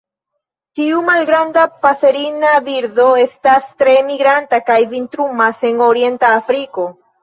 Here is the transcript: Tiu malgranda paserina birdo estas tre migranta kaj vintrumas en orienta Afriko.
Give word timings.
Tiu 0.79 1.01
malgranda 1.09 1.65
paserina 1.83 2.55
birdo 2.71 3.07
estas 3.27 3.71
tre 3.85 3.97
migranta 4.11 4.65
kaj 4.75 4.83
vintrumas 4.99 5.67
en 5.73 5.89
orienta 5.95 6.39
Afriko. 6.45 6.93